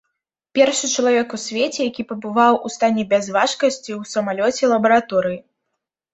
Першы 0.59 0.87
чалавек 1.01 1.35
у 1.37 1.39
свеце, 1.43 1.79
які 1.89 2.05
пабываў 2.13 2.57
у 2.71 2.73
стане 2.77 3.05
бязважкасці 3.13 3.77
ў 3.77 4.13
самалёце-лабараторыі. 4.15 5.39